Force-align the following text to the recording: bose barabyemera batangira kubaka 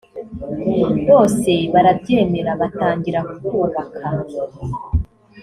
bose 1.09 1.51
barabyemera 1.73 2.51
batangira 2.61 3.19
kubaka 3.45 4.07